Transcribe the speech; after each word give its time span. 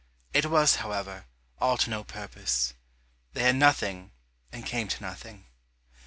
It 0.33 0.47
was, 0.47 0.77
however, 0.77 1.27
all 1.59 1.77
to 1.77 1.89
no 1.91 2.03
purpose, 2.03 2.73
they 3.33 3.43
had 3.43 3.55
nothing 3.57 4.09
and 4.51 4.65
came 4.65 4.87
to 4.87 4.99
nothing. 5.03 5.45